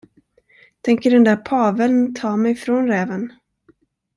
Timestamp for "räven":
2.87-3.33